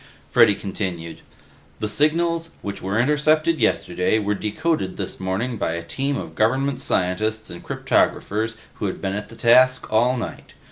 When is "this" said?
4.97-5.19